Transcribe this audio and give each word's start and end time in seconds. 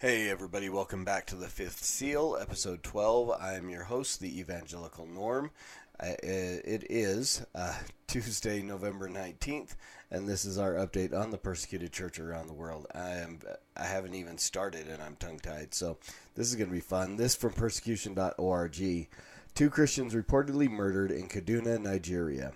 Hey, 0.00 0.30
everybody, 0.30 0.70
welcome 0.70 1.04
back 1.04 1.26
to 1.26 1.36
the 1.36 1.46
Fifth 1.46 1.84
Seal, 1.84 2.34
episode 2.40 2.82
12. 2.82 3.32
I'm 3.38 3.68
your 3.68 3.84
host, 3.84 4.18
the 4.18 4.40
Evangelical 4.40 5.04
Norm. 5.04 5.50
Uh, 6.02 6.14
it 6.24 6.86
is 6.88 7.44
uh, 7.54 7.74
Tuesday, 8.06 8.62
November 8.62 9.10
19th, 9.10 9.76
and 10.10 10.26
this 10.26 10.46
is 10.46 10.56
our 10.56 10.72
update 10.72 11.12
on 11.12 11.30
the 11.30 11.36
persecuted 11.36 11.92
church 11.92 12.18
around 12.18 12.46
the 12.46 12.54
world. 12.54 12.86
I, 12.94 13.10
am, 13.10 13.40
I 13.76 13.84
haven't 13.84 14.14
even 14.14 14.38
started, 14.38 14.88
and 14.88 15.02
I'm 15.02 15.16
tongue 15.16 15.38
tied, 15.38 15.74
so 15.74 15.98
this 16.34 16.48
is 16.48 16.56
going 16.56 16.70
to 16.70 16.74
be 16.74 16.80
fun. 16.80 17.18
This 17.18 17.34
from 17.36 17.52
persecution.org. 17.52 19.08
Two 19.54 19.68
Christians 19.68 20.14
reportedly 20.14 20.70
murdered 20.70 21.10
in 21.10 21.28
Kaduna, 21.28 21.78
Nigeria. 21.78 22.54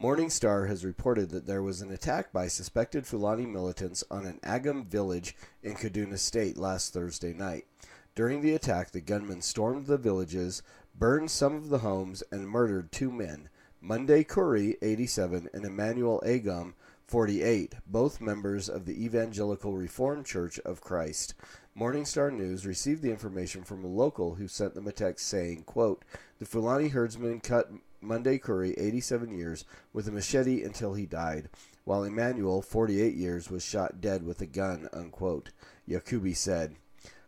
Morning 0.00 0.30
Star 0.30 0.66
has 0.66 0.84
reported 0.84 1.30
that 1.30 1.48
there 1.48 1.60
was 1.60 1.82
an 1.82 1.90
attack 1.90 2.32
by 2.32 2.46
suspected 2.46 3.04
Fulani 3.04 3.46
militants 3.46 4.04
on 4.12 4.26
an 4.26 4.38
Agam 4.44 4.86
village 4.86 5.34
in 5.60 5.74
Kaduna 5.74 6.20
State 6.20 6.56
last 6.56 6.92
Thursday 6.92 7.32
night. 7.32 7.66
During 8.14 8.40
the 8.40 8.54
attack, 8.54 8.92
the 8.92 9.00
gunmen 9.00 9.42
stormed 9.42 9.86
the 9.86 9.98
villages, 9.98 10.62
burned 10.96 11.32
some 11.32 11.56
of 11.56 11.68
the 11.68 11.78
homes, 11.78 12.22
and 12.30 12.48
murdered 12.48 12.92
two 12.92 13.10
men 13.10 13.48
Monday 13.80 14.22
Curry, 14.22 14.76
87, 14.82 15.48
and 15.52 15.64
Emmanuel 15.64 16.22
Agam, 16.24 16.74
48, 17.08 17.74
both 17.84 18.20
members 18.20 18.68
of 18.68 18.84
the 18.84 19.04
Evangelical 19.04 19.76
Reformed 19.76 20.26
Church 20.26 20.60
of 20.60 20.80
Christ. 20.80 21.34
Morning 21.74 22.04
Star 22.04 22.30
News 22.30 22.64
received 22.64 23.02
the 23.02 23.10
information 23.10 23.64
from 23.64 23.82
a 23.82 23.88
local 23.88 24.36
who 24.36 24.46
sent 24.46 24.74
them 24.74 24.86
a 24.86 24.92
text 24.92 25.26
saying, 25.26 25.64
quote, 25.64 26.04
The 26.38 26.46
Fulani 26.46 26.88
herdsmen 26.88 27.40
cut 27.40 27.72
Monday 28.00 28.38
Curry, 28.38 28.74
87 28.78 29.36
years, 29.36 29.64
with 29.92 30.06
a 30.08 30.12
machete 30.12 30.62
until 30.62 30.94
he 30.94 31.06
died, 31.06 31.48
while 31.84 32.04
Emmanuel, 32.04 32.62
48 32.62 33.14
years, 33.14 33.50
was 33.50 33.64
shot 33.64 34.00
dead 34.00 34.24
with 34.24 34.40
a 34.40 34.46
gun, 34.46 34.88
unquote. 34.92 35.50
Yakubi 35.88 36.36
said, 36.36 36.76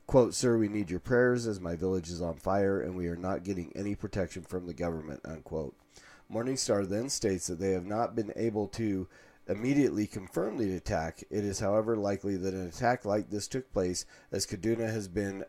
quote, 0.06 0.34
Sir, 0.34 0.58
we 0.58 0.68
need 0.68 0.90
your 0.90 1.00
prayers 1.00 1.46
as 1.46 1.60
my 1.60 1.76
village 1.76 2.10
is 2.10 2.20
on 2.20 2.34
fire 2.34 2.80
and 2.80 2.96
we 2.96 3.06
are 3.08 3.16
not 3.16 3.44
getting 3.44 3.72
any 3.74 3.94
protection 3.94 4.42
from 4.42 4.66
the 4.66 4.74
government, 4.74 5.20
unquote. 5.24 5.74
Morningstar 6.32 6.88
then 6.88 7.08
states 7.08 7.46
that 7.48 7.58
they 7.58 7.72
have 7.72 7.86
not 7.86 8.14
been 8.14 8.32
able 8.36 8.68
to 8.68 9.08
immediately 9.46 10.06
confirmed 10.06 10.60
the 10.60 10.74
attack. 10.74 11.24
It 11.30 11.44
is, 11.44 11.60
however, 11.60 11.96
likely 11.96 12.36
that 12.36 12.54
an 12.54 12.66
attack 12.68 13.04
like 13.04 13.30
this 13.30 13.48
took 13.48 13.72
place, 13.72 14.06
as 14.30 14.46
Kaduna 14.46 14.90
has 14.90 15.08
been 15.08 15.44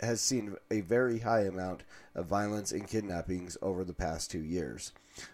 has 0.00 0.20
seen 0.20 0.56
a 0.70 0.80
very 0.82 1.20
high 1.20 1.42
amount 1.42 1.82
of 2.14 2.26
violence 2.26 2.72
and 2.72 2.86
kidnappings 2.86 3.56
over 3.60 3.84
the 3.84 3.92
past 3.92 4.30
two 4.30 4.42
years. 4.42 4.92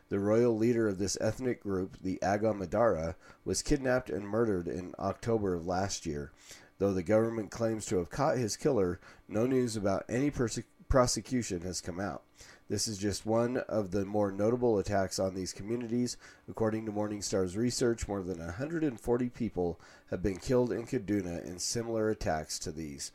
The 0.09 0.19
royal 0.19 0.57
leader 0.57 0.89
of 0.89 0.99
this 0.99 1.19
ethnic 1.21 1.63
group, 1.63 1.99
the 2.01 2.19
Agom 2.23 2.67
Adara, 2.67 3.15
was 3.45 3.63
kidnapped 3.63 4.11
and 4.11 4.27
murdered 4.27 4.69
in 4.69 4.95
October 4.99 5.55
of 5.55 5.67
last 5.67 6.07
year. 6.07 6.33
Though 6.79 6.93
the 6.93 7.03
government 7.03 7.51
claims 7.51 7.87
to 7.87 7.99
have 7.99 8.11
caught 8.11 8.37
his 8.37 8.57
killer, 8.57 9.01
no 9.29 9.47
news 9.47 9.77
about 9.77 10.05
any 10.09 10.31
perse- 10.31 10.61
prosecution 10.89 11.63
has 11.63 11.81
come 11.81 12.01
out. 12.01 12.23
This 12.69 12.89
is 12.89 12.99
just 12.99 13.25
one 13.25 13.59
of 13.69 13.93
the 13.93 14.05
more 14.05 14.33
notable 14.33 14.79
attacks 14.79 15.19
on 15.19 15.35
these 15.35 15.53
communities. 15.53 16.17
According 16.49 16.87
to 16.87 16.93
Morningstar's 16.93 17.57
research, 17.57 18.09
more 18.09 18.23
than 18.23 18.39
140 18.39 19.29
people 19.31 19.81
have 20.11 20.23
been 20.23 20.39
killed 20.39 20.73
in 20.73 20.85
Kaduna 20.85 21.45
in 21.47 21.59
similar 21.61 22.11
attacks 22.11 22.59
to 22.61 22.73
these. 22.73 23.13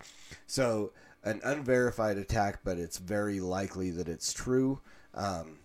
So, 0.47 0.93
an 1.23 1.41
unverified 1.43 2.17
attack, 2.17 2.61
but 2.63 2.79
it's 2.79 2.97
very 2.97 3.39
likely 3.39 3.91
that 3.91 4.07
it's 4.07 4.33
true. 4.33 4.79
Um, 5.13 5.59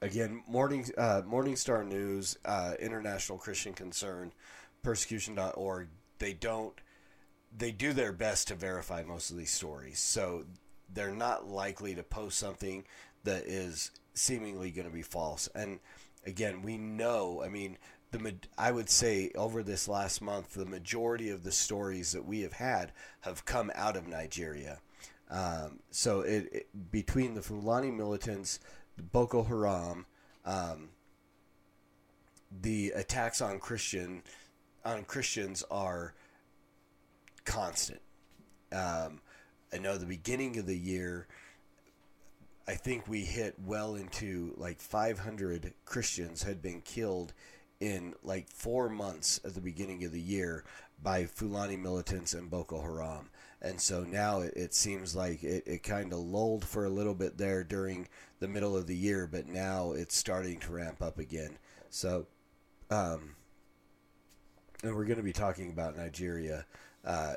again, 0.00 0.42
Morning 0.48 0.84
uh, 0.98 1.22
Morningstar 1.22 1.86
News, 1.86 2.36
uh, 2.44 2.74
International 2.80 3.38
Christian 3.38 3.72
Concern, 3.72 4.32
Persecution.org. 4.82 5.88
They 6.18 6.34
don't. 6.34 6.74
They 7.56 7.70
do 7.70 7.92
their 7.92 8.12
best 8.12 8.48
to 8.48 8.54
verify 8.54 9.02
most 9.02 9.30
of 9.30 9.36
these 9.36 9.50
stories. 9.50 9.98
So 9.98 10.44
they're 10.94 11.14
not 11.14 11.48
likely 11.48 11.94
to 11.94 12.02
post 12.02 12.38
something 12.38 12.84
that 13.24 13.44
is 13.44 13.90
seemingly 14.14 14.70
going 14.70 14.86
to 14.86 14.92
be 14.92 15.02
false. 15.02 15.48
And 15.54 15.80
again, 16.26 16.62
we 16.62 16.76
know. 16.76 17.42
I 17.44 17.48
mean, 17.48 17.78
the 18.10 18.34
I 18.58 18.72
would 18.72 18.90
say 18.90 19.30
over 19.34 19.62
this 19.62 19.88
last 19.88 20.20
month, 20.20 20.54
the 20.54 20.66
majority 20.66 21.30
of 21.30 21.44
the 21.44 21.52
stories 21.52 22.12
that 22.12 22.26
we 22.26 22.42
have 22.42 22.52
had 22.54 22.92
have 23.20 23.44
come 23.44 23.70
out 23.74 23.96
of 23.96 24.06
Nigeria. 24.06 24.80
Um, 25.30 25.80
so 25.90 26.20
it, 26.20 26.48
it, 26.52 26.90
between 26.90 27.34
the 27.34 27.42
Fulani 27.42 27.90
militants, 27.90 28.60
Boko 29.12 29.42
Haram, 29.42 30.04
um, 30.44 30.90
the 32.60 32.92
attacks 32.94 33.40
on 33.40 33.58
Christian 33.58 34.22
on 34.84 35.04
Christians 35.04 35.64
are 35.70 36.12
constant. 37.44 38.00
Um, 38.72 39.20
I 39.72 39.78
know 39.78 39.96
the 39.96 40.06
beginning 40.06 40.58
of 40.58 40.66
the 40.66 40.76
year, 40.76 41.26
I 42.68 42.74
think 42.74 43.08
we 43.08 43.22
hit 43.22 43.54
well 43.64 43.94
into 43.94 44.54
like 44.56 44.80
500 44.80 45.72
Christians 45.84 46.42
had 46.42 46.62
been 46.62 46.82
killed 46.82 47.32
in 47.80 48.14
like 48.22 48.48
four 48.50 48.88
months 48.88 49.40
at 49.44 49.54
the 49.54 49.60
beginning 49.60 50.04
of 50.04 50.12
the 50.12 50.20
year 50.20 50.64
by 51.02 51.24
Fulani 51.24 51.76
militants 51.76 52.34
and 52.34 52.50
Boko 52.50 52.80
Haram. 52.80 53.30
And 53.60 53.80
so 53.80 54.04
now 54.04 54.40
it, 54.40 54.54
it 54.54 54.74
seems 54.74 55.16
like 55.16 55.42
it, 55.42 55.64
it 55.66 55.82
kind 55.82 56.12
of 56.12 56.18
lulled 56.20 56.64
for 56.64 56.84
a 56.84 56.90
little 56.90 57.14
bit 57.14 57.38
there 57.38 57.64
during 57.64 58.08
the 58.40 58.48
middle 58.48 58.76
of 58.76 58.86
the 58.86 58.96
year, 58.96 59.28
but 59.30 59.46
now 59.46 59.92
it's 59.92 60.16
starting 60.16 60.60
to 60.60 60.72
ramp 60.72 61.02
up 61.02 61.18
again. 61.18 61.58
So, 61.90 62.26
um, 62.90 63.36
and 64.82 64.94
we're 64.94 65.04
going 65.04 65.16
to 65.16 65.22
be 65.22 65.32
talking 65.32 65.70
about 65.70 65.96
Nigeria 65.96 66.66
uh, 67.04 67.34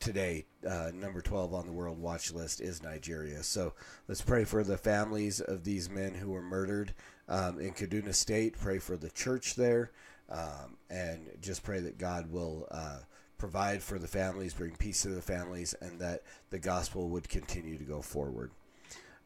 today, 0.00 0.46
uh, 0.68 0.90
number 0.94 1.20
12 1.20 1.54
on 1.54 1.66
the 1.66 1.72
world 1.72 1.98
watch 1.98 2.32
list 2.32 2.60
is 2.60 2.82
Nigeria. 2.82 3.42
So 3.42 3.74
let's 4.06 4.22
pray 4.22 4.44
for 4.44 4.64
the 4.64 4.76
families 4.76 5.40
of 5.40 5.64
these 5.64 5.90
men 5.90 6.14
who 6.14 6.30
were 6.30 6.42
murdered 6.42 6.94
um, 7.28 7.58
in 7.60 7.72
Kaduna 7.72 8.14
State. 8.14 8.58
Pray 8.58 8.78
for 8.78 8.96
the 8.96 9.10
church 9.10 9.54
there. 9.54 9.90
Um, 10.30 10.76
and 10.90 11.30
just 11.40 11.62
pray 11.62 11.80
that 11.80 11.98
God 11.98 12.30
will 12.30 12.66
uh, 12.70 12.98
provide 13.38 13.82
for 13.82 13.98
the 13.98 14.08
families, 14.08 14.52
bring 14.52 14.76
peace 14.76 15.02
to 15.02 15.08
the 15.08 15.22
families, 15.22 15.74
and 15.80 15.98
that 16.00 16.22
the 16.50 16.58
gospel 16.58 17.08
would 17.10 17.28
continue 17.28 17.78
to 17.78 17.84
go 17.84 18.02
forward. 18.02 18.50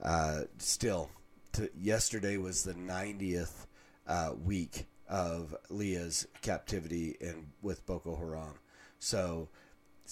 Uh, 0.00 0.42
still, 0.58 1.10
to, 1.52 1.68
yesterday 1.76 2.36
was 2.36 2.62
the 2.62 2.74
90th 2.74 3.66
uh, 4.06 4.32
week 4.44 4.86
of 5.08 5.54
Leah's 5.70 6.26
captivity 6.40 7.16
in 7.20 7.46
with 7.62 7.84
Boko 7.86 8.16
Haram. 8.16 8.54
So 8.98 9.48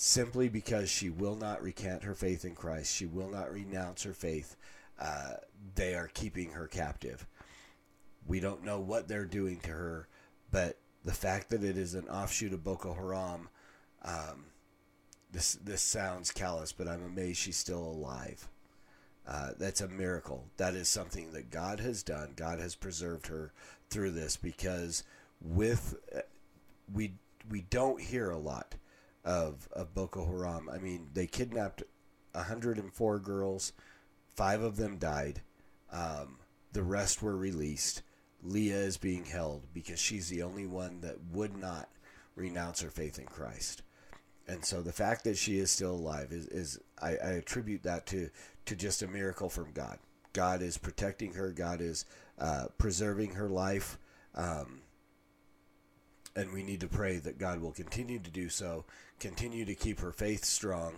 simply 0.03 0.49
because 0.49 0.88
she 0.88 1.11
will 1.11 1.37
not 1.37 1.62
recant 1.62 2.05
her 2.05 2.15
faith 2.15 2.47
in 2.47 2.55
Christ, 2.55 2.97
she 2.97 3.05
will 3.05 3.28
not 3.28 3.53
renounce 3.53 4.03
her 4.05 4.15
faith. 4.15 4.56
Uh, 4.99 5.34
they 5.75 5.94
are 5.94 6.09
keeping 6.15 6.53
her 6.53 6.66
captive. 6.66 7.27
We 8.27 8.41
don't 8.41 8.65
know 8.65 8.81
what 8.81 9.09
they're 9.09 9.27
doing 9.27 9.60
to 9.60 9.72
her, 9.72 10.09
but 10.51 10.78
the 11.04 11.13
fact 11.13 11.51
that 11.51 11.63
it 11.63 11.77
is 11.77 11.92
an 11.92 12.09
offshoot 12.09 12.54
of 12.54 12.65
Boko 12.65 12.95
Haram, 12.95 13.51
um, 14.03 14.47
this 15.33 15.59
this 15.63 15.83
sounds 15.83 16.30
callous, 16.30 16.72
but 16.72 16.89
I'm 16.89 17.04
amazed 17.04 17.36
she's 17.36 17.59
still 17.59 17.84
alive. 17.84 18.48
Uh, 19.28 19.51
that's 19.59 19.83
a 19.83 19.89
miracle. 19.89 20.47
That 20.57 20.75
is 20.75 20.89
something 20.89 21.33
that 21.33 21.51
God 21.51 21.78
has 21.78 22.03
done. 22.03 22.33
God 22.36 22.59
has 22.59 22.75
preserved 22.75 23.27
her 23.27 23.53
through 23.91 24.13
this 24.13 24.39
because 24.39 25.04
with 25.42 25.97
uh, 26.16 26.21
we 26.91 27.13
we 27.51 27.66
don't 27.69 28.01
hear 28.01 28.30
a 28.30 28.39
lot 28.39 28.77
of, 29.25 29.69
of 29.72 29.95
Boko 29.95 30.25
Haram. 30.25 30.69
I 30.72 30.78
mean, 30.78 31.09
they 31.13 31.27
kidnapped 31.27 31.83
104 32.33 33.19
girls, 33.19 33.72
five 34.34 34.63
of 34.63 34.77
them 34.77 34.99
died. 34.99 35.43
Um, 35.93 36.39
the 36.72 36.83
rest 36.83 37.22
were 37.22 37.37
released. 37.37 38.03
Leah 38.43 38.78
is 38.78 38.97
being 38.97 39.25
held 39.25 39.63
because 39.75 39.99
she's 39.99 40.28
the 40.28 40.43
only 40.43 40.67
one 40.67 41.01
that 41.01 41.17
would 41.33 41.57
not 41.57 41.89
renounce 42.37 42.81
her 42.81 42.91
faith 42.91 43.19
in 43.19 43.27
Christ. 43.27 43.83
And 44.49 44.65
so 44.65 44.83
the 44.83 44.93
fact 44.93 45.25
that 45.25 45.37
she 45.37 45.59
is 45.59 45.71
still 45.71 45.95
alive 45.95 46.33
is, 46.33 46.47
is 46.47 46.78
I, 47.01 47.11
I 47.11 47.31
attribute 47.33 47.83
that 47.84 48.07
to, 48.07 48.31
to 48.66 48.77
just 48.77 49.03
a 49.03 49.09
miracle 49.09 49.49
from 49.49 49.73
God. 49.73 49.99
God 50.33 50.63
is 50.63 50.78
protecting 50.78 51.34
her. 51.34 51.51
God 51.51 51.81
is 51.81 52.05
uh, 52.39 52.66
preserving 52.78 53.34
her 53.34 53.49
life. 53.49 53.99
Um, 54.34 54.79
and 56.36 56.53
we 56.53 56.62
need 56.62 56.80
to 56.80 56.88
pray 56.88 57.18
that 57.18 57.38
God 57.38 57.60
will 57.60 57.72
continue 57.72 58.18
to 58.18 58.30
do 58.30 58.48
so, 58.48 58.84
continue 59.18 59.65
to 59.65 59.74
keep 59.74 60.00
her 60.00 60.12
faith 60.12 60.44
strong, 60.44 60.94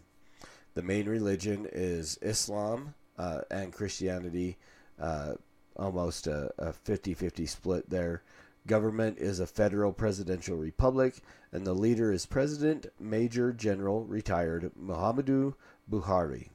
The 0.72 0.82
main 0.82 1.10
religion 1.10 1.68
is 1.70 2.18
Islam 2.22 2.94
uh, 3.18 3.42
and 3.50 3.70
Christianity, 3.70 4.56
uh, 4.98 5.34
almost 5.76 6.26
a 6.26 6.72
50 6.72 7.12
50 7.12 7.44
split 7.44 7.90
there. 7.90 8.22
Government 8.68 9.16
is 9.16 9.40
a 9.40 9.46
federal 9.46 9.94
presidential 9.94 10.58
republic, 10.58 11.22
and 11.52 11.66
the 11.66 11.72
leader 11.72 12.12
is 12.12 12.26
President 12.26 12.86
Major 13.00 13.50
General 13.50 14.04
retired 14.04 14.70
Muhammadu 14.78 15.54
Buhari. 15.90 16.50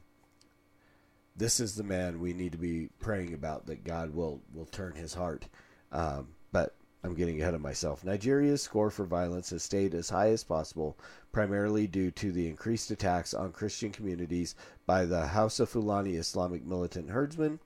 This 1.36 1.58
is 1.58 1.74
the 1.74 1.82
man 1.82 2.20
we 2.20 2.32
need 2.32 2.52
to 2.52 2.58
be 2.58 2.88
praying 3.00 3.34
about 3.34 3.66
that 3.66 3.82
God 3.82 4.14
will, 4.14 4.40
will 4.54 4.66
turn 4.66 4.94
his 4.94 5.14
heart. 5.14 5.48
Um, 5.90 6.28
but 6.52 6.76
I'm 7.02 7.14
getting 7.14 7.42
ahead 7.42 7.54
of 7.54 7.60
myself. 7.60 8.04
Nigeria's 8.04 8.62
score 8.62 8.90
for 8.90 9.04
violence 9.04 9.50
has 9.50 9.64
stayed 9.64 9.92
as 9.92 10.08
high 10.08 10.28
as 10.30 10.44
possible, 10.44 10.96
primarily 11.32 11.88
due 11.88 12.12
to 12.12 12.30
the 12.30 12.46
increased 12.46 12.92
attacks 12.92 13.34
on 13.34 13.50
Christian 13.50 13.90
communities 13.90 14.54
by 14.86 15.04
the 15.04 15.26
Hausa 15.26 15.66
Fulani 15.66 16.14
Islamic 16.14 16.64
militant 16.64 17.10
herdsmen. 17.10 17.58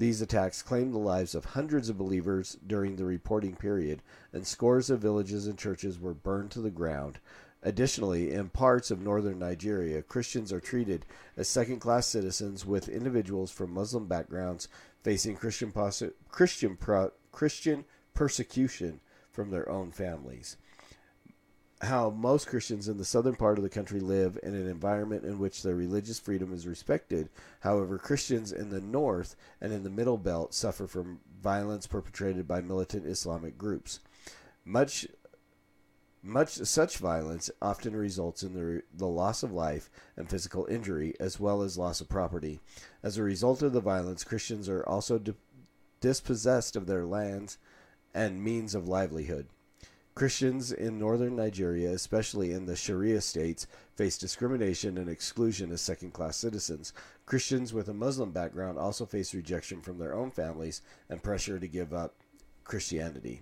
These 0.00 0.22
attacks 0.22 0.62
claimed 0.62 0.94
the 0.94 0.98
lives 0.98 1.34
of 1.34 1.44
hundreds 1.44 1.90
of 1.90 1.98
believers 1.98 2.56
during 2.66 2.96
the 2.96 3.04
reporting 3.04 3.54
period, 3.54 4.00
and 4.32 4.46
scores 4.46 4.88
of 4.88 5.00
villages 5.00 5.46
and 5.46 5.58
churches 5.58 6.00
were 6.00 6.14
burned 6.14 6.50
to 6.52 6.62
the 6.62 6.70
ground. 6.70 7.18
Additionally, 7.62 8.32
in 8.32 8.48
parts 8.48 8.90
of 8.90 9.02
northern 9.02 9.38
Nigeria, 9.38 10.00
Christians 10.00 10.54
are 10.54 10.58
treated 10.58 11.04
as 11.36 11.48
second 11.48 11.80
class 11.80 12.06
citizens, 12.06 12.64
with 12.64 12.88
individuals 12.88 13.50
from 13.50 13.74
Muslim 13.74 14.06
backgrounds 14.06 14.68
facing 15.02 15.36
Christian, 15.36 15.70
Christian, 16.30 16.78
Christian 17.30 17.84
persecution 18.14 19.00
from 19.30 19.50
their 19.50 19.68
own 19.68 19.90
families. 19.90 20.56
How 21.82 22.10
most 22.10 22.46
Christians 22.46 22.88
in 22.88 22.98
the 22.98 23.04
southern 23.04 23.36
part 23.36 23.56
of 23.56 23.64
the 23.64 23.70
country 23.70 24.00
live 24.00 24.38
in 24.42 24.54
an 24.54 24.68
environment 24.68 25.24
in 25.24 25.38
which 25.38 25.62
their 25.62 25.74
religious 25.74 26.18
freedom 26.18 26.52
is 26.52 26.66
respected. 26.66 27.30
However, 27.60 27.96
Christians 27.96 28.52
in 28.52 28.68
the 28.68 28.82
north 28.82 29.34
and 29.62 29.72
in 29.72 29.82
the 29.82 29.90
middle 29.90 30.18
belt 30.18 30.52
suffer 30.52 30.86
from 30.86 31.20
violence 31.40 31.86
perpetrated 31.86 32.46
by 32.46 32.60
militant 32.60 33.06
Islamic 33.06 33.56
groups. 33.56 34.00
Much 34.64 35.06
much 36.22 36.52
such 36.52 36.98
violence 36.98 37.50
often 37.62 37.96
results 37.96 38.42
in 38.42 38.52
the, 38.52 38.82
the 38.92 39.06
loss 39.06 39.42
of 39.42 39.52
life 39.52 39.88
and 40.16 40.28
physical 40.28 40.66
injury, 40.66 41.14
as 41.18 41.40
well 41.40 41.62
as 41.62 41.78
loss 41.78 42.00
of 42.00 42.10
property. 42.10 42.60
As 43.02 43.16
a 43.16 43.22
result 43.22 43.62
of 43.62 43.72
the 43.72 43.80
violence, 43.80 44.22
Christians 44.22 44.68
are 44.68 44.86
also 44.86 45.18
di- 45.18 45.32
dispossessed 46.00 46.76
of 46.76 46.86
their 46.86 47.06
lands 47.06 47.56
and 48.12 48.44
means 48.44 48.74
of 48.74 48.86
livelihood. 48.86 49.46
Christians 50.20 50.70
in 50.70 50.98
northern 50.98 51.34
Nigeria, 51.34 51.92
especially 51.92 52.52
in 52.52 52.66
the 52.66 52.76
Sharia 52.76 53.22
states, 53.22 53.66
face 53.96 54.18
discrimination 54.18 54.98
and 54.98 55.08
exclusion 55.08 55.72
as 55.72 55.80
second 55.80 56.12
class 56.12 56.36
citizens. 56.36 56.92
Christians 57.24 57.72
with 57.72 57.88
a 57.88 57.94
Muslim 57.94 58.30
background 58.30 58.76
also 58.78 59.06
face 59.06 59.32
rejection 59.32 59.80
from 59.80 59.96
their 59.96 60.12
own 60.12 60.30
families 60.30 60.82
and 61.08 61.22
pressure 61.22 61.58
to 61.58 61.66
give 61.66 61.94
up 61.94 62.16
Christianity. 62.64 63.40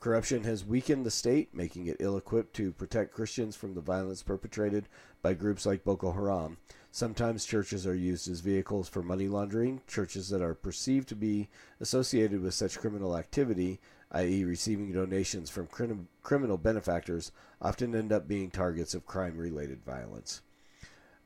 Corruption 0.00 0.44
has 0.44 0.66
weakened 0.66 1.06
the 1.06 1.10
state, 1.10 1.54
making 1.54 1.86
it 1.86 1.96
ill 1.98 2.18
equipped 2.18 2.54
to 2.56 2.72
protect 2.72 3.14
Christians 3.14 3.56
from 3.56 3.72
the 3.72 3.80
violence 3.80 4.22
perpetrated 4.22 4.86
by 5.22 5.32
groups 5.32 5.64
like 5.64 5.82
Boko 5.82 6.12
Haram. 6.12 6.58
Sometimes 6.90 7.46
churches 7.46 7.86
are 7.86 7.94
used 7.94 8.30
as 8.30 8.40
vehicles 8.40 8.86
for 8.88 9.02
money 9.02 9.28
laundering. 9.28 9.80
Churches 9.86 10.28
that 10.28 10.42
are 10.42 10.54
perceived 10.54 11.08
to 11.08 11.16
be 11.16 11.48
associated 11.80 12.42
with 12.42 12.52
such 12.52 12.78
criminal 12.78 13.16
activity, 13.16 13.80
i.e., 14.12 14.44
receiving 14.44 14.92
donations 14.92 15.50
from 15.50 15.66
crim- 15.66 16.08
criminal 16.22 16.56
benefactors, 16.58 17.32
often 17.60 17.94
end 17.94 18.12
up 18.12 18.26
being 18.26 18.50
targets 18.50 18.94
of 18.94 19.06
crime 19.06 19.36
related 19.36 19.84
violence. 19.84 20.42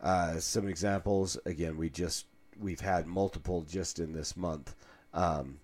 Uh, 0.01 0.39
some 0.39 0.67
examples 0.67 1.39
again, 1.47 1.77
we 1.77 1.89
just 1.89 2.27
we've 2.59 2.81
had 2.81 3.07
multiple 3.07 3.63
just 3.63 3.99
in 3.99 4.13
this 4.13 4.37
month. 4.37 4.75
Um, 5.15 5.61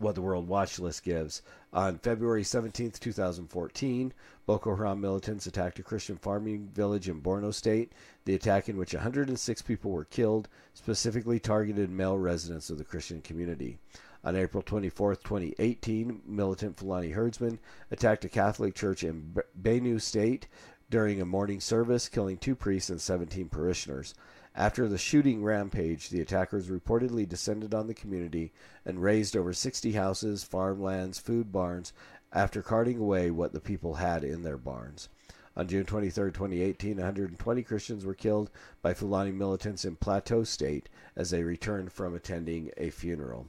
what 0.00 0.14
the 0.14 0.22
World 0.22 0.48
Watch 0.48 0.78
List 0.78 1.04
gives. 1.04 1.42
On 1.72 1.98
February 1.98 2.42
17, 2.42 2.92
2014, 2.92 4.12
Boko 4.46 4.74
Haram 4.74 5.00
militants 5.00 5.46
attacked 5.46 5.78
a 5.78 5.82
Christian 5.82 6.16
farming 6.16 6.70
village 6.74 7.08
in 7.08 7.20
Borno 7.20 7.52
State. 7.52 7.92
The 8.24 8.34
attack, 8.34 8.68
in 8.68 8.78
which 8.78 8.94
106 8.94 9.62
people 9.62 9.90
were 9.90 10.06
killed, 10.06 10.48
specifically 10.72 11.38
targeted 11.38 11.90
male 11.90 12.16
residents 12.16 12.70
of 12.70 12.78
the 12.78 12.84
Christian 12.84 13.20
community. 13.20 13.78
On 14.22 14.36
April 14.36 14.62
24, 14.62 15.16
2018, 15.16 16.22
militant 16.26 16.76
Fulani 16.76 17.10
herdsmen 17.10 17.58
attacked 17.90 18.24
a 18.24 18.28
Catholic 18.28 18.74
church 18.74 19.02
in 19.02 19.34
Benue 19.60 19.98
State 20.00 20.46
during 20.90 21.20
a 21.20 21.24
morning 21.24 21.60
service, 21.60 22.08
killing 22.08 22.36
two 22.36 22.54
priests 22.54 22.90
and 22.90 23.00
17 23.00 23.48
parishioners. 23.48 24.14
After 24.54 24.88
the 24.88 24.98
shooting 24.98 25.42
rampage, 25.42 26.10
the 26.10 26.20
attackers 26.20 26.68
reportedly 26.68 27.26
descended 27.26 27.72
on 27.72 27.86
the 27.86 27.94
community 27.94 28.52
and 28.84 29.02
razed 29.02 29.36
over 29.36 29.54
60 29.54 29.92
houses, 29.92 30.44
farmlands, 30.44 31.18
food 31.18 31.50
barns, 31.50 31.92
after 32.32 32.60
carting 32.60 32.98
away 32.98 33.30
what 33.30 33.52
the 33.52 33.60
people 33.60 33.94
had 33.94 34.22
in 34.22 34.42
their 34.42 34.58
barns. 34.58 35.08
On 35.56 35.66
June 35.66 35.84
23, 35.84 36.30
2018, 36.30 36.96
120 36.96 37.62
Christians 37.62 38.04
were 38.04 38.14
killed 38.14 38.50
by 38.82 38.94
Fulani 38.94 39.32
militants 39.32 39.84
in 39.84 39.96
Plateau 39.96 40.44
State 40.44 40.88
as 41.16 41.30
they 41.30 41.42
returned 41.42 41.92
from 41.92 42.14
attending 42.14 42.70
a 42.76 42.90
funeral. 42.90 43.48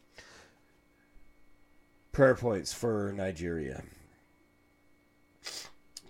Prayer 2.11 2.35
points 2.35 2.73
for 2.73 3.13
Nigeria. 3.15 3.83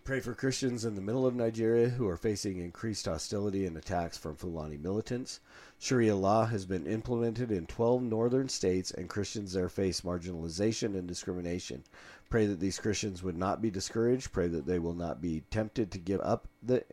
Pray 0.04 0.20
for 0.20 0.34
Christians 0.34 0.84
in 0.84 0.96
the 0.96 1.02
middle 1.02 1.28
of 1.28 1.36
Nigeria 1.36 1.90
who 1.90 2.08
are 2.08 2.18
facing 2.18 2.58
increased 2.58 3.06
hostility 3.06 3.68
and 3.68 3.78
attacks 3.78 4.18
from 4.18 4.36
Fulani 4.36 4.78
militants. 4.78 5.42
Sharia 5.78 6.16
law 6.16 6.48
has 6.48 6.66
been 6.66 6.88
implemented 6.88 7.52
in 7.52 7.68
12 7.68 8.02
northern 8.02 8.50
states, 8.50 8.90
and 8.90 9.08
Christians 9.08 9.54
there 9.54 9.70
face 9.70 10.02
marginalization 10.02 10.98
and 10.98 11.08
discrimination. 11.08 11.84
Pray 12.32 12.48
that 12.48 12.60
these 12.60 12.80
Christians 12.80 13.22
would 13.22 13.38
not 13.38 13.62
be 13.62 13.70
discouraged. 13.70 14.32
Pray 14.32 14.48
that 14.48 14.66
they 14.66 14.80
will 14.80 14.96
not 14.96 15.22
be 15.22 15.44
tempted 15.52 15.92
to 15.92 16.00
give 16.00 16.22
up 16.22 16.48
the 16.64 16.84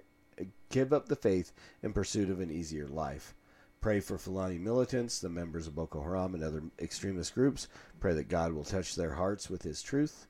give 0.69 0.93
up 0.93 1.09
the 1.09 1.17
faith 1.17 1.53
in 1.83 1.95
pursuit 1.95 2.29
of 2.29 2.41
an 2.41 2.51
easier 2.51 2.87
life. 2.87 3.35
Pray 3.81 4.01
for 4.01 4.19
Fulani 4.19 4.59
militants, 4.59 5.21
the 5.21 5.29
members 5.29 5.69
of 5.69 5.77
Boko 5.77 6.03
Haram, 6.03 6.35
and 6.35 6.43
other 6.43 6.65
extremist 6.81 7.33
groups. 7.33 7.69
Pray 8.01 8.13
that 8.13 8.29
God 8.29 8.53
will 8.53 8.65
touch 8.65 8.97
their 8.97 9.13
hearts 9.13 9.49
with 9.49 9.63
His 9.63 9.83
truth. 9.83 10.27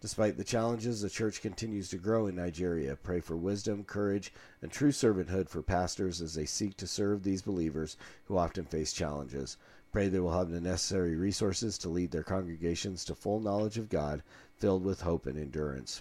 Despite 0.00 0.38
the 0.38 0.44
challenges, 0.44 1.02
the 1.02 1.10
church 1.10 1.42
continues 1.42 1.90
to 1.90 1.98
grow 1.98 2.26
in 2.26 2.36
Nigeria. 2.36 2.96
Pray 2.96 3.20
for 3.20 3.36
wisdom, 3.36 3.84
courage, 3.84 4.32
and 4.62 4.72
true 4.72 4.92
servanthood 4.92 5.50
for 5.50 5.62
pastors 5.62 6.22
as 6.22 6.34
they 6.34 6.46
seek 6.46 6.76
to 6.78 6.86
serve 6.86 7.22
these 7.22 7.42
believers 7.42 7.98
who 8.24 8.38
often 8.38 8.64
face 8.64 8.94
challenges. 8.94 9.58
Pray 9.92 10.08
they 10.08 10.20
will 10.20 10.38
have 10.38 10.50
the 10.50 10.60
necessary 10.60 11.16
resources 11.16 11.76
to 11.78 11.90
lead 11.90 12.12
their 12.12 12.22
congregations 12.22 13.04
to 13.04 13.14
full 13.14 13.40
knowledge 13.40 13.76
of 13.76 13.90
God, 13.90 14.22
filled 14.54 14.84
with 14.84 15.02
hope 15.02 15.26
and 15.26 15.38
endurance. 15.38 16.00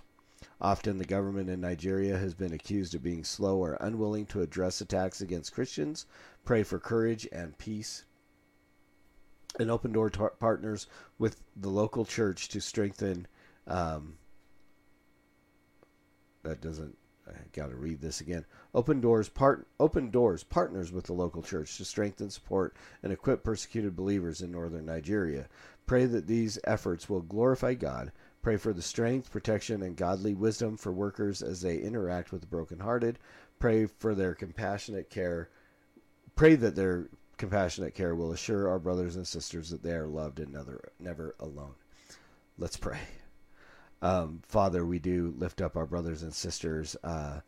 Often 0.62 0.98
the 0.98 1.06
government 1.06 1.50
in 1.50 1.62
Nigeria 1.62 2.18
has 2.18 2.34
been 2.34 2.54
accused 2.54 2.96
of 2.96 3.04
being 3.04 3.24
slow 3.24 3.58
or 3.58 3.78
unwilling 3.82 4.26
to 4.28 4.42
address 4.42 4.82
attacks 4.82 5.22
against 5.22 5.54
Christians. 5.54 6.06
Pray 6.46 6.64
for 6.64 6.80
courage 6.80 7.28
and 7.32 7.58
peace. 7.58 8.06
And 9.60 9.70
open 9.70 9.92
door 9.92 10.10
tar- 10.10 10.34
partners 10.40 10.88
with 11.18 11.42
the 11.56 11.70
local 11.70 12.06
church 12.06 12.50
to 12.50 12.62
strengthen 12.62 13.28
um, 13.68 14.18
that 16.46 16.62
doesn't. 16.62 16.98
I 17.28 17.32
got 17.54 17.70
to 17.70 17.76
read 17.76 18.02
this 18.02 18.22
again. 18.22 18.46
Open 18.76 19.02
doors 19.02 19.30
part. 19.30 19.68
Open 19.80 20.12
doors 20.12 20.44
partners 20.44 20.92
with 20.92 21.06
the 21.06 21.14
local 21.14 21.42
church 21.42 21.76
to 21.78 21.86
strengthen, 21.86 22.30
support, 22.30 22.76
and 23.02 23.12
equip 23.12 23.44
persecuted 23.44 23.96
believers 23.96 24.42
in 24.42 24.52
northern 24.52 24.86
Nigeria. 24.86 25.48
Pray 25.88 26.06
that 26.06 26.28
these 26.28 26.60
efforts 26.66 27.10
will 27.10 27.22
glorify 27.22 27.74
God. 27.74 28.12
Pray 28.46 28.58
for 28.58 28.74
the 28.74 28.82
strength, 28.84 29.32
protection, 29.32 29.82
and 29.82 29.98
godly 29.98 30.36
wisdom 30.36 30.78
for 30.78 30.92
workers 30.92 31.42
as 31.42 31.62
they 31.62 31.80
interact 31.80 32.32
with 32.32 32.42
the 32.42 32.48
brokenhearted. 32.48 33.18
Pray 33.58 33.88
for 33.88 34.14
their 34.14 34.36
compassionate 34.36 35.10
care. 35.10 35.50
Pray 36.36 36.54
that 36.54 36.76
their 36.76 37.10
compassionate 37.38 37.96
care 37.96 38.14
will 38.14 38.34
assure 38.34 38.70
our 38.70 38.78
brothers 38.78 39.16
and 39.16 39.28
sisters 39.28 39.72
that 39.72 39.82
they 39.82 39.94
are 39.94 40.06
loved 40.06 40.40
and 40.40 40.54
never, 40.54 40.92
never 41.00 41.34
alone. 41.40 41.74
Let's 42.60 42.78
pray. 42.78 43.00
Um, 44.04 44.44
Father, 44.48 44.86
we 44.86 45.00
do 45.00 45.34
lift 45.40 45.60
up 45.60 45.76
our 45.76 45.88
brothers 45.88 46.22
and 46.22 46.32
sisters 46.32 46.96
uh, 47.04 47.40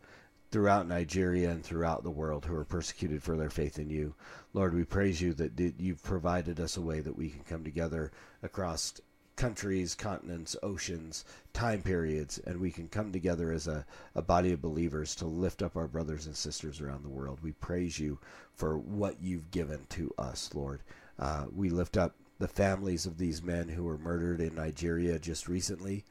throughout 0.50 0.88
Nigeria 0.88 1.50
and 1.50 1.64
throughout 1.64 2.02
the 2.02 2.10
world 2.10 2.44
who 2.44 2.56
are 2.56 2.64
persecuted 2.64 3.22
for 3.22 3.36
their 3.36 3.50
faith 3.50 3.78
in 3.78 3.88
you. 3.88 4.16
Lord, 4.52 4.74
we 4.74 4.82
praise 4.82 5.20
you 5.20 5.32
that, 5.34 5.56
that 5.58 5.74
you've 5.78 6.02
provided 6.02 6.58
us 6.58 6.76
a 6.76 6.82
way 6.82 6.98
that 6.98 7.16
we 7.16 7.28
can 7.28 7.44
come 7.44 7.62
together 7.62 8.10
across 8.42 8.94
countries, 9.38 9.94
continents, 9.94 10.56
oceans, 10.64 11.24
time 11.52 11.80
periods, 11.80 12.38
and 12.38 12.60
we 12.60 12.72
can 12.72 12.88
come 12.88 13.12
together 13.12 13.52
as 13.52 13.68
a, 13.68 13.86
a 14.16 14.20
body 14.20 14.52
of 14.52 14.60
believers 14.60 15.14
to 15.14 15.26
lift 15.26 15.62
up 15.62 15.76
our 15.76 15.86
brothers 15.86 16.26
and 16.26 16.36
sisters 16.36 16.80
around 16.80 17.04
the 17.04 17.08
world. 17.08 17.38
We 17.40 17.52
praise 17.52 17.98
you 18.00 18.18
for 18.52 18.76
what 18.76 19.22
you've 19.22 19.50
given 19.52 19.86
to 19.90 20.12
us, 20.18 20.50
Lord. 20.52 20.80
Uh, 21.20 21.44
we 21.54 21.70
lift 21.70 21.96
up 21.96 22.16
the 22.40 22.48
families 22.48 23.06
of 23.06 23.16
these 23.16 23.40
men 23.40 23.68
who 23.68 23.84
were 23.84 23.98
murdered 23.98 24.40
in 24.40 24.56
Nigeria 24.56 25.18
just 25.20 25.48
recently. 25.48 26.04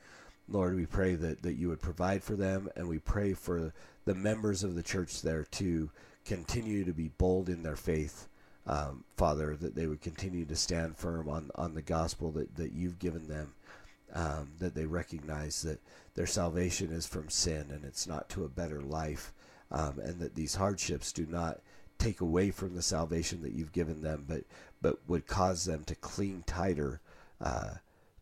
Lord, 0.48 0.76
we 0.76 0.86
pray 0.86 1.16
that, 1.16 1.42
that 1.42 1.56
you 1.56 1.68
would 1.68 1.82
provide 1.82 2.24
for 2.24 2.38
them, 2.38 2.70
and 2.78 2.88
we 2.88 3.00
pray 3.00 3.34
for 3.34 3.74
the 4.06 4.16
members 4.16 4.64
of 4.64 4.76
the 4.76 4.84
church 4.84 5.22
there 5.22 5.44
to 5.44 5.92
continue 6.24 6.86
to 6.86 6.94
be 6.94 7.12
bold 7.18 7.50
in 7.50 7.64
their 7.64 7.76
faith, 7.76 8.30
um, 8.68 9.04
Father, 9.16 9.56
that 9.56 9.76
they 9.76 9.88
would 9.88 10.02
continue 10.02 10.46
to 10.46 10.56
stand 10.56 10.98
firm 10.98 11.30
on, 11.30 11.50
on 11.56 11.74
the 11.74 11.82
gospel 11.82 12.32
that, 12.32 12.56
that 12.56 12.74
you've 12.74 13.00
given 13.00 13.28
them, 13.28 13.54
um, 14.14 14.50
that 14.60 14.76
they 14.76 14.86
recognize 14.86 15.62
that 15.64 15.80
their 16.16 16.28
salvation 16.28 16.92
is 16.92 17.08
from 17.08 17.30
sin 17.30 17.68
and 17.72 17.84
it's 17.86 18.08
not 18.08 18.30
to 18.30 18.44
a 18.44 18.50
better 18.50 18.82
life, 18.82 19.34
um, 19.72 20.00
and 20.00 20.20
that 20.20 20.36
these 20.36 20.56
hardships 20.56 21.12
do 21.12 21.26
not 21.26 21.60
take 21.98 22.22
away 22.22 22.52
from 22.52 22.76
the 22.76 22.82
salvation 22.82 23.42
that 23.42 23.54
you've 23.54 23.72
given 23.72 24.02
them, 24.02 24.26
but, 24.28 24.44
but 24.82 25.00
would 25.08 25.26
cause 25.28 25.66
them 25.66 25.84
to 25.86 25.96
cling 25.96 26.44
tighter 26.46 27.02
uh, 27.42 27.76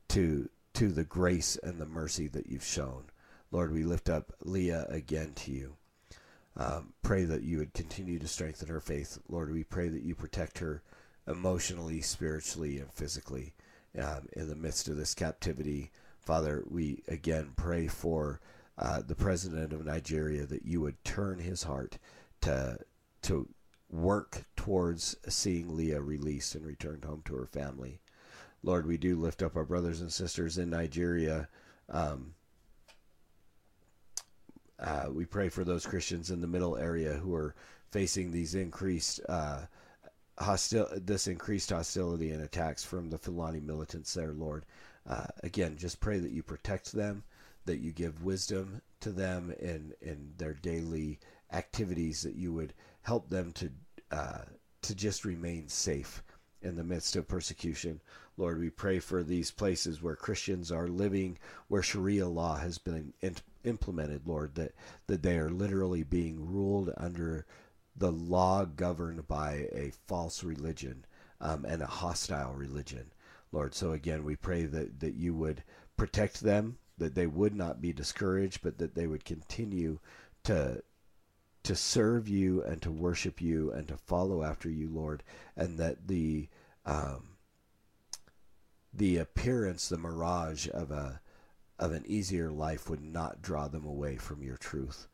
to 0.10 0.50
to 0.76 0.92
the 0.92 1.06
grace 1.06 1.58
and 1.64 1.80
the 1.80 1.86
mercy 1.86 2.28
that 2.28 2.48
you've 2.48 2.66
shown. 2.66 3.06
Lord, 3.50 3.72
we 3.72 3.84
lift 3.84 4.10
up 4.10 4.34
Leah 4.44 4.86
again 4.90 5.32
to 5.36 5.52
you. 5.52 5.76
Um, 6.58 6.94
pray 7.02 7.26
that 7.26 7.44
you 7.44 7.58
would 7.58 7.74
continue 7.74 8.18
to 8.20 8.28
strengthen 8.28 8.70
her 8.70 8.80
faith. 8.80 9.18
Lord, 9.28 9.52
we 9.52 9.64
pray 9.64 9.90
that 9.90 10.04
you 10.04 10.16
protect 10.16 10.60
her 10.60 10.82
emotionally, 11.28 12.02
spiritually, 12.02 12.80
and 12.80 12.92
physically 12.94 13.54
um, 14.02 14.28
in 14.34 14.48
the 14.48 14.56
midst 14.56 14.88
of 14.88 14.98
this 14.98 15.14
captivity. 15.14 15.92
Father, 16.20 16.64
we 16.70 17.04
again 17.08 17.52
pray 17.56 17.88
for 17.88 18.40
uh, 18.78 19.02
the 19.06 19.16
president 19.16 19.74
of 19.74 19.86
Nigeria 19.86 20.46
that 20.46 20.66
you 20.66 20.82
would 20.82 21.04
turn 21.04 21.40
his 21.40 21.64
heart 21.64 21.98
to 22.42 22.78
to 23.24 23.48
work 23.90 24.46
towards 24.56 25.16
seeing 25.28 25.76
Leah 25.76 26.02
released 26.02 26.56
and 26.56 26.66
returned 26.66 27.06
home 27.06 27.22
to 27.26 27.36
her 27.36 27.46
family. 27.46 28.00
Lord, 28.64 28.88
we 28.88 28.98
do 28.98 29.16
lift 29.16 29.44
up 29.44 29.56
our 29.56 29.64
brothers 29.64 30.02
and 30.02 30.12
sisters 30.12 30.58
in 30.58 30.70
Nigeria. 30.70 31.48
Um, 31.90 32.34
uh, 34.80 35.06
we 35.12 35.26
pray 35.26 35.50
for 35.50 35.64
those 35.64 35.86
Christians 35.86 36.32
in 36.32 36.42
the 36.42 36.48
middle 36.48 36.78
area 36.78 37.14
who 37.14 37.34
are 37.34 37.56
facing 37.92 38.32
these 38.32 38.56
increased 38.56 39.22
uh, 39.30 39.62
hostil 40.38 41.06
this 41.06 41.28
increased 41.28 41.70
hostility 41.70 42.32
and 42.32 42.44
attacks 42.44 42.84
from 42.84 43.10
the 43.10 43.18
Fulani 43.18 43.60
militants 43.60 44.14
there, 44.14 44.34
Lord. 44.34 44.66
Uh, 45.08 45.28
again, 45.44 45.78
just 45.78 46.00
pray 46.00 46.20
that 46.20 46.32
you 46.32 46.44
protect 46.44 46.92
them, 46.92 47.24
that 47.66 47.78
you 47.78 47.92
give 47.92 48.24
wisdom 48.24 48.82
to 49.02 49.12
them 49.12 49.54
in 49.60 49.94
in 50.02 50.34
their 50.38 50.54
daily 50.54 51.20
activities, 51.54 52.22
that 52.24 52.36
you 52.36 52.52
would 52.54 52.74
help 53.04 53.30
them 53.30 53.52
to 53.54 53.70
uh, 54.12 54.42
to 54.82 54.96
just 54.96 55.26
remain 55.26 55.68
safe 55.68 56.24
in 56.62 56.76
the 56.76 56.84
midst 56.84 57.16
of 57.16 57.28
persecution. 57.28 58.02
Lord, 58.38 58.60
we 58.60 58.70
pray 58.70 59.00
for 59.00 59.24
these 59.24 59.52
places 59.52 60.02
where 60.02 60.16
Christians 60.16 60.72
are 60.72 60.88
living, 60.88 61.38
where 61.68 61.82
Sharia 61.82 62.28
law 62.28 62.58
has 62.58 62.78
been 62.78 63.14
implemented, 63.64 64.28
Lord, 64.28 64.56
that, 64.56 64.74
that 65.08 65.24
they 65.24 65.38
are 65.38 65.50
literally 65.50 66.04
being 66.04 66.46
ruled 66.46 66.92
under 66.98 67.46
the 67.96 68.12
law 68.12 68.66
governed 68.66 69.28
by 69.28 69.70
a 69.72 69.94
false 70.08 70.44
religion 70.44 71.06
um, 71.40 71.66
and 71.66 71.82
a 71.82 71.88
hostile 71.88 72.54
religion, 72.54 73.12
Lord. 73.52 73.74
So 73.74 73.94
again, 73.94 74.24
we 74.24 74.36
pray 74.36 74.66
that, 74.66 75.00
that 75.00 75.16
you 75.16 75.34
would 75.34 75.64
protect 75.96 76.42
them, 76.42 76.78
that 76.98 77.16
they 77.16 77.28
would 77.28 77.56
not 77.56 77.82
be 77.82 77.94
discouraged, 77.94 78.62
but 78.62 78.78
that 78.80 78.96
they 78.96 79.08
would 79.08 79.26
continue 79.26 80.00
to 80.44 80.84
to 81.64 81.76
serve 81.76 82.30
you 82.30 82.62
and 82.62 82.80
to 82.80 82.92
worship 82.92 83.42
you 83.42 83.72
and 83.72 83.88
to 83.88 83.98
follow 83.98 84.44
after 84.44 84.70
you, 84.70 84.88
Lord, 84.88 85.24
and 85.58 85.80
that 85.80 86.08
the 86.08 86.48
um, 86.86 87.35
the 88.98 89.18
appearance, 89.18 89.90
the 89.90 89.98
mirage 89.98 90.68
of 90.74 90.92
a 90.92 91.22
of 91.78 91.92
an 91.92 92.06
easier 92.08 92.52
life 92.52 92.90
would 92.90 93.04
not 93.04 93.42
draw 93.42 93.68
them 93.68 93.86
away 93.86 94.16
from 94.16 94.42
your 94.42 94.56
truth. 94.56 95.08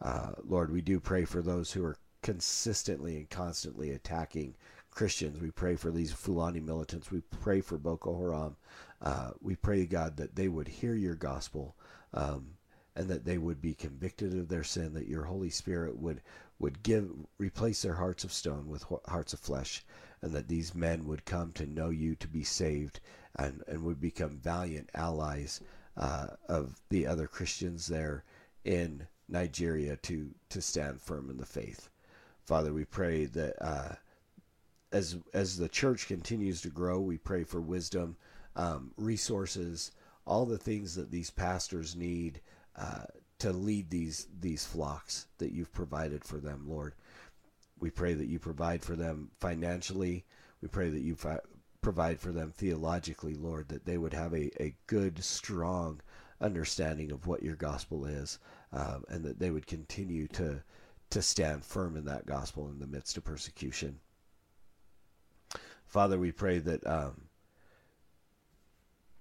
Uh, 0.00 0.32
Lord, 0.44 0.72
we 0.72 0.80
do 0.80 0.98
pray 0.98 1.24
for 1.24 1.42
those 1.42 1.72
who 1.72 1.84
are 1.84 1.96
consistently 2.22 3.16
and 3.16 3.30
constantly 3.30 3.92
attacking 3.92 4.56
Christians. 4.90 5.40
We 5.40 5.52
pray 5.52 5.76
for 5.76 5.92
these 5.92 6.12
Fulani 6.12 6.58
militants. 6.58 7.12
We 7.12 7.20
pray 7.20 7.60
for 7.60 7.78
Boko 7.78 8.18
Haram. 8.18 8.56
Uh, 9.00 9.30
we 9.40 9.54
pray, 9.54 9.86
God, 9.86 10.16
that 10.16 10.34
they 10.34 10.48
would 10.48 10.66
hear 10.66 10.94
your 10.94 11.14
gospel 11.14 11.76
um, 12.12 12.48
and 12.96 13.08
that 13.08 13.24
they 13.24 13.38
would 13.38 13.60
be 13.60 13.74
convicted 13.74 14.36
of 14.36 14.48
their 14.48 14.64
sin, 14.64 14.94
that 14.94 15.06
your 15.06 15.22
Holy 15.22 15.50
Spirit 15.50 15.96
would, 15.96 16.20
would 16.58 16.82
give 16.82 17.08
replace 17.38 17.82
their 17.82 17.94
hearts 17.94 18.24
of 18.24 18.32
stone 18.32 18.66
with 18.66 18.84
hearts 19.06 19.32
of 19.32 19.38
flesh, 19.38 19.84
and 20.20 20.32
that 20.32 20.48
these 20.48 20.74
men 20.74 21.06
would 21.06 21.24
come 21.24 21.52
to 21.52 21.64
know 21.64 21.90
you 21.90 22.16
to 22.16 22.26
be 22.26 22.42
saved 22.42 22.98
and, 23.38 23.62
and 23.68 23.82
would 23.84 24.00
become 24.00 24.38
valiant 24.38 24.90
allies 24.94 25.60
uh, 25.96 26.28
of 26.48 26.80
the 26.90 27.06
other 27.06 27.26
Christians 27.26 27.86
there 27.86 28.24
in 28.64 29.06
Nigeria 29.28 29.96
to, 29.96 30.30
to 30.48 30.60
stand 30.60 31.00
firm 31.00 31.30
in 31.30 31.36
the 31.36 31.46
faith. 31.46 31.90
Father, 32.44 32.72
we 32.72 32.84
pray 32.84 33.26
that 33.26 33.54
uh, 33.60 33.94
as 34.92 35.18
as 35.34 35.56
the 35.56 35.68
church 35.68 36.06
continues 36.06 36.62
to 36.62 36.68
grow, 36.68 36.98
we 36.98 37.18
pray 37.18 37.44
for 37.44 37.60
wisdom, 37.60 38.16
um, 38.56 38.92
resources, 38.96 39.92
all 40.26 40.46
the 40.46 40.58
things 40.58 40.94
that 40.94 41.10
these 41.10 41.30
pastors 41.30 41.94
need 41.94 42.40
uh, 42.76 43.04
to 43.38 43.52
lead 43.52 43.90
these 43.90 44.28
these 44.40 44.64
flocks 44.64 45.26
that 45.38 45.52
you've 45.52 45.72
provided 45.72 46.24
for 46.24 46.38
them, 46.38 46.64
Lord. 46.66 46.94
We 47.78 47.90
pray 47.90 48.14
that 48.14 48.28
you 48.28 48.38
provide 48.38 48.82
for 48.82 48.96
them 48.96 49.30
financially. 49.38 50.24
We 50.62 50.68
pray 50.68 50.88
that 50.88 51.00
you 51.00 51.14
fi- 51.14 51.38
provide 51.80 52.20
for 52.20 52.32
them 52.32 52.50
theologically, 52.50 53.34
Lord, 53.34 53.68
that 53.68 53.84
they 53.84 53.98
would 53.98 54.12
have 54.14 54.34
a, 54.34 54.62
a 54.62 54.74
good, 54.86 55.22
strong 55.22 56.00
understanding 56.40 57.10
of 57.10 57.26
what 57.26 57.42
your 57.42 57.56
gospel 57.56 58.04
is, 58.04 58.38
um, 58.72 59.04
and 59.08 59.24
that 59.24 59.38
they 59.38 59.50
would 59.50 59.66
continue 59.66 60.28
to 60.28 60.62
to 61.10 61.22
stand 61.22 61.64
firm 61.64 61.96
in 61.96 62.04
that 62.04 62.26
gospel 62.26 62.68
in 62.68 62.78
the 62.78 62.86
midst 62.86 63.16
of 63.16 63.24
persecution. 63.24 63.98
Father, 65.86 66.18
we 66.18 66.32
pray 66.32 66.58
that 66.58 66.86
um, 66.86 67.22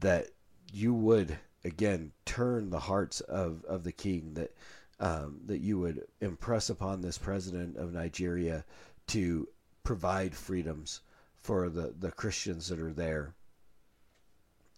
that 0.01 0.27
you 0.71 0.93
would 0.93 1.37
again 1.63 2.11
turn 2.25 2.69
the 2.69 2.79
hearts 2.79 3.21
of, 3.21 3.63
of 3.65 3.83
the 3.83 3.91
king 3.91 4.33
that 4.33 4.53
um, 4.99 5.39
that 5.45 5.59
you 5.59 5.79
would 5.79 6.05
impress 6.21 6.69
upon 6.69 7.01
this 7.01 7.17
president 7.17 7.77
of 7.77 7.93
Nigeria 7.93 8.65
to 9.07 9.47
provide 9.83 10.35
freedoms 10.35 11.01
for 11.41 11.69
the, 11.69 11.93
the 11.97 12.11
Christians 12.11 12.67
that 12.67 12.79
are 12.79 12.93
there. 12.93 13.33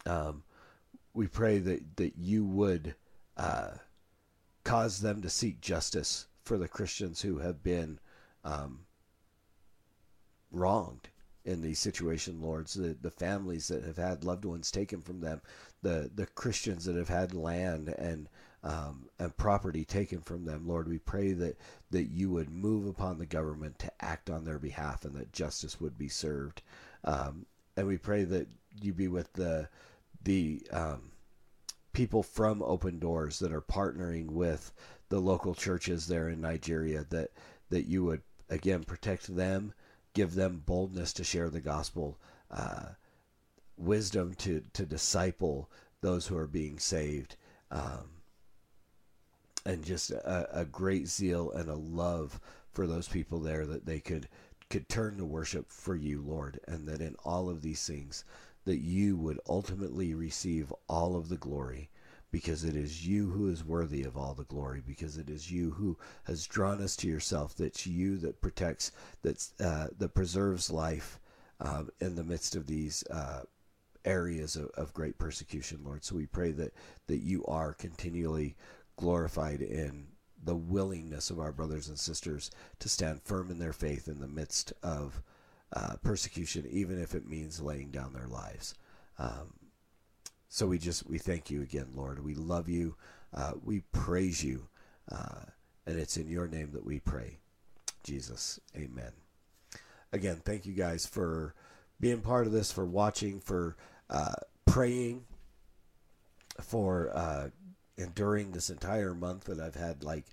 Um, 0.06 0.44
we 1.14 1.28
pray 1.28 1.60
that, 1.60 1.98
that 1.98 2.14
you 2.18 2.46
would 2.46 2.96
uh, 3.38 3.72
cause 4.64 5.02
them 5.02 5.22
to 5.22 5.30
seek 5.30 5.62
justice 5.62 6.28
for 6.44 6.58
the 6.58 6.68
Christians 6.68 7.22
who 7.22 7.40
have 7.40 7.64
been 7.64 8.00
um, 8.44 8.80
wronged 10.52 11.10
in 11.46 11.62
these 11.62 11.80
situation, 11.80 12.42
lords, 12.42 12.74
the, 12.74 12.96
the 13.02 13.12
families 13.12 13.68
that 13.70 13.84
have 13.84 13.98
had 13.98 14.24
loved 14.24 14.46
ones 14.46 14.72
taken 14.72 15.02
from 15.02 15.22
them, 15.22 15.42
the, 15.82 16.10
the 16.14 16.28
Christians 16.28 16.86
that 16.86 16.96
have 16.96 17.10
had 17.10 17.34
land 17.34 17.90
and 17.98 18.30
um, 18.64 19.10
and 19.20 19.36
property 19.38 19.86
taken 19.86 20.20
from 20.20 20.46
them, 20.46 20.68
Lord, 20.68 20.88
we 20.88 21.00
pray 21.00 21.34
that 21.34 21.58
that 21.92 22.06
you 22.06 22.30
would 22.32 22.50
move 22.50 22.88
upon 22.88 23.18
the 23.18 23.26
government 23.26 23.80
to 23.80 23.92
act 24.02 24.30
on 24.30 24.46
their 24.46 24.60
behalf 24.60 25.06
and 25.06 25.16
that 25.16 25.32
justice 25.32 25.80
would 25.80 25.98
be 25.98 26.10
served. 26.10 26.62
Um, 27.04 27.46
and 27.78 27.88
we 27.88 27.98
pray 27.98 28.24
that 28.26 28.48
you 28.82 28.94
be 28.94 29.08
with 29.08 29.32
the 29.34 29.70
the 30.24 30.62
um, 30.72 31.12
people 31.94 32.24
from 32.24 32.62
Open 32.62 33.00
Doors 33.00 33.40
that 33.40 33.54
are 33.54 33.62
partnering 33.62 34.32
with 34.32 34.74
the 35.10 35.20
local 35.20 35.56
churches 35.56 36.08
there 36.08 36.30
in 36.30 36.42
Nigeria. 36.42 37.06
That 37.10 37.32
that 37.70 37.86
you 37.88 38.04
would 38.04 38.22
again 38.50 38.84
protect 38.84 39.36
them 39.36 39.74
give 40.14 40.36
them 40.36 40.64
boldness 40.66 41.14
to 41.14 41.24
share 41.24 41.50
the 41.50 41.62
gospel 41.62 42.18
uh, 42.52 42.88
wisdom 43.78 44.34
to 44.34 44.64
to 44.74 44.86
disciple 44.86 45.70
those 46.02 46.28
who 46.28 46.38
are 46.38 46.48
being 46.48 46.80
saved, 46.80 47.36
um, 47.72 48.10
and 49.66 49.84
just 49.84 50.12
a, 50.12 50.60
a 50.62 50.66
great 50.66 51.08
zeal 51.08 51.52
and 51.52 51.70
a 51.70 51.76
love 51.76 52.40
for 52.72 52.88
those 52.88 53.08
people 53.08 53.40
there 53.40 53.66
that 53.66 53.86
they 53.86 54.00
could 54.00 54.28
could 54.70 54.88
turn 54.88 55.18
to 55.18 55.26
worship 55.26 55.72
for 55.72 55.96
you, 55.96 56.22
Lord, 56.22 56.60
and 56.68 56.88
that 56.88 57.02
in 57.02 57.16
all 57.26 57.50
of 57.50 57.62
these 57.64 57.86
things 57.88 58.24
that 58.66 58.78
you 58.78 59.18
would 59.18 59.40
ultimately 59.48 60.14
receive 60.14 60.72
all 60.88 61.16
of 61.16 61.28
the 61.28 61.38
glory 61.38 61.90
because 62.32 62.64
it 62.64 62.76
is 62.76 63.08
you 63.08 63.32
who 63.32 63.50
is 63.50 63.66
worthy 63.66 64.04
of 64.04 64.16
all 64.16 64.36
the 64.36 64.44
glory 64.44 64.82
because 64.86 65.18
it 65.18 65.30
is 65.30 65.52
you 65.52 65.72
who 65.72 65.98
has 66.26 66.46
drawn 66.46 66.82
us 66.82 66.96
to 66.96 67.08
yourself 67.08 67.56
that's 67.56 67.88
you 67.88 68.18
that 68.18 68.40
protects 68.42 68.92
that's 69.24 69.54
uh, 69.60 69.88
that 69.98 70.14
preserves 70.14 70.70
life 70.70 71.20
um, 71.60 71.90
in 72.00 72.16
the 72.16 72.24
midst 72.24 72.56
of 72.56 72.68
these 72.68 73.04
uh, 73.10 73.42
areas 74.06 74.56
of, 74.56 74.70
of 74.78 74.94
great 74.94 75.18
persecution 75.18 75.80
lord. 75.84 76.04
So 76.04 76.16
we 76.16 76.28
pray 76.28 76.52
that 76.52 76.74
that 77.08 77.24
you 77.24 77.44
are 77.46 77.74
continually 77.74 78.56
glorified 79.00 79.62
in 79.62 80.08
the 80.44 80.56
willingness 80.56 81.30
of 81.30 81.40
our 81.40 81.54
brothers 81.54 81.88
and 81.88 81.98
sisters 81.98 82.52
to 82.80 82.90
stand 82.90 83.22
firm 83.22 83.50
in 83.50 83.60
their 83.60 83.74
faith 83.74 84.08
in 84.10 84.20
the 84.20 84.28
midst 84.28 84.74
of 84.84 85.22
uh, 85.74 85.96
persecution, 86.04 86.68
even 86.70 87.02
if 87.02 87.16
it 87.16 87.28
means 87.28 87.62
laying 87.62 87.92
down 87.92 88.12
their 88.12 88.28
lives. 88.28 88.76
Um, 89.18 89.54
so 90.50 90.68
we 90.68 90.78
just 90.78 91.08
we 91.08 91.18
thank 91.18 91.50
you 91.50 91.62
again, 91.62 91.88
Lord. 91.96 92.24
We 92.24 92.36
love 92.36 92.68
you. 92.68 92.96
Uh, 93.34 93.54
we 93.64 93.82
praise 93.94 94.44
you, 94.44 94.68
uh, 95.12 95.46
and 95.86 95.98
it's 95.98 96.18
in 96.18 96.28
your 96.28 96.48
name 96.48 96.72
that 96.74 96.86
we 96.86 97.00
pray, 97.00 97.38
Jesus. 98.04 98.60
Amen. 98.76 99.12
Again, 100.12 100.42
thank 100.44 100.66
you 100.66 100.74
guys 100.74 101.06
for 101.06 101.54
being 102.00 102.22
part 102.22 102.48
of 102.48 102.54
this, 102.54 102.72
for 102.72 102.86
watching, 102.86 103.40
for 103.40 103.78
uh, 104.10 104.34
praying, 104.66 105.24
for 106.60 107.12
uh, 108.00 108.06
during 108.16 108.52
this 108.52 108.70
entire 108.70 109.14
month 109.14 109.46
that 109.46 109.60
I've 109.60 109.76
had 109.76 110.04
like 110.04 110.26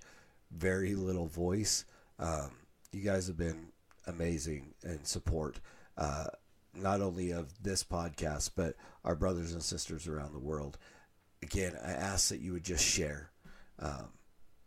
very 0.51 0.95
little 0.95 1.27
voice. 1.27 1.85
Um, 2.19 2.51
you 2.91 3.01
guys 3.01 3.27
have 3.27 3.37
been 3.37 3.67
amazing 4.05 4.73
in 4.83 5.03
support, 5.03 5.59
uh, 5.97 6.27
not 6.73 7.01
only 7.01 7.31
of 7.31 7.61
this 7.61 7.83
podcast, 7.83 8.51
but 8.55 8.75
our 9.03 9.15
brothers 9.15 9.53
and 9.53 9.63
sisters 9.63 10.07
around 10.07 10.33
the 10.33 10.39
world. 10.39 10.77
Again, 11.41 11.73
I 11.83 11.91
ask 11.91 12.29
that 12.29 12.41
you 12.41 12.53
would 12.53 12.63
just 12.63 12.83
share. 12.83 13.31
Um, 13.79 14.09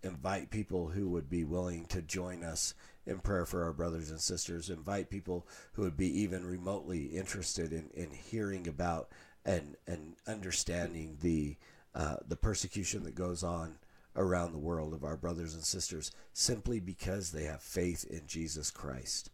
invite 0.02 0.50
people 0.50 0.88
who 0.88 1.08
would 1.10 1.28
be 1.28 1.44
willing 1.44 1.84
to 1.86 2.00
join 2.02 2.42
us 2.42 2.74
in 3.06 3.18
prayer 3.18 3.44
for 3.44 3.64
our 3.64 3.72
brothers 3.72 4.10
and 4.10 4.20
sisters. 4.20 4.70
Invite 4.70 5.10
people 5.10 5.46
who 5.72 5.82
would 5.82 5.96
be 5.96 6.20
even 6.20 6.46
remotely 6.46 7.06
interested 7.06 7.72
in, 7.72 7.90
in 7.94 8.10
hearing 8.10 8.68
about 8.68 9.10
and, 9.44 9.76
and 9.86 10.16
understanding 10.26 11.18
the, 11.20 11.56
uh, 11.94 12.16
the 12.26 12.36
persecution 12.36 13.02
that 13.04 13.14
goes 13.14 13.42
on 13.42 13.76
around 14.16 14.52
the 14.52 14.58
world 14.58 14.92
of 14.92 15.04
our 15.04 15.16
brothers 15.16 15.54
and 15.54 15.64
sisters 15.64 16.10
simply 16.32 16.80
because 16.80 17.30
they 17.30 17.44
have 17.44 17.62
faith 17.62 18.04
in 18.04 18.22
Jesus 18.26 18.70
Christ. 18.70 19.30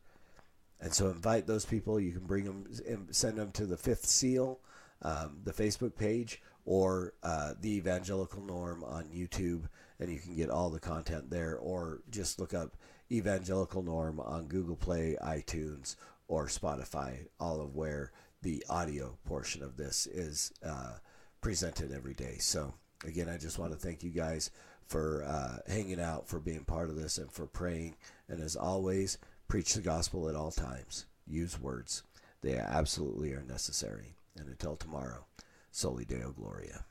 And 0.81 0.93
so 0.93 1.09
invite 1.09 1.47
those 1.47 1.65
people. 1.65 1.99
You 1.99 2.13
can 2.13 2.27
bring 2.27 2.45
them, 2.45 2.67
send 3.11 3.39
them 3.39 3.51
to 3.53 3.67
the 3.67 3.79
Fifth 3.79 4.07
Seal, 4.07 4.61
um, 5.03 5.39
the 5.45 5.53
Facebook 5.53 5.97
page, 5.97 6.43
or 6.65 7.15
uh, 7.23 7.55
the 7.61 7.77
Evangelical 7.77 8.43
Norm 8.43 8.85
on 8.85 9.05
YouTube, 9.05 9.69
and 9.99 10.11
you 10.11 10.19
can 10.19 10.37
get 10.37 10.51
all 10.51 10.69
the 10.69 10.81
content 10.81 11.31
there. 11.31 11.57
Or 11.57 12.03
just 12.11 12.39
look 12.39 12.53
up 12.53 12.77
Evangelical 13.11 13.83
Norm 13.83 14.21
on 14.21 14.49
Google 14.49 14.77
Play, 14.77 15.17
iTunes, 15.23 15.97
or 16.29 16.47
Spotify, 16.47 17.27
all 17.41 17.61
of 17.61 17.75
where 17.75 18.13
the 18.43 18.63
audio 18.69 19.17
portion 19.25 19.63
of 19.63 19.77
this 19.77 20.07
is 20.07 20.53
uh, 20.65 20.95
presented 21.47 21.93
every 21.93 22.13
day. 22.13 22.35
So 22.41 22.75
again, 23.05 23.29
I 23.29 23.37
just 23.37 23.57
want 23.57 23.71
to 23.71 23.79
thank 23.79 24.03
you 24.03 24.11
guys 24.11 24.51
for 24.89 25.23
uh, 25.25 25.59
hanging 25.73 26.01
out, 26.01 26.27
for 26.27 26.41
being 26.41 26.65
part 26.65 26.91
of 26.91 26.97
this, 26.97 27.19
and 27.19 27.31
for 27.31 27.47
praying. 27.47 27.95
And 28.29 28.43
as 28.43 28.57
always, 28.57 29.19
preach 29.47 29.75
the 29.75 29.81
gospel 29.81 30.29
at 30.29 30.35
all 30.35 30.51
times. 30.51 31.07
Use 31.25 31.61
words. 31.61 32.03
They 32.43 32.57
absolutely 32.57 33.33
are 33.33 33.45
necessary. 33.47 34.17
And 34.37 34.49
until 34.49 34.75
tomorrow, 34.75 35.25
Soli 35.71 36.05
Deo 36.05 36.35
Gloria. 36.37 36.85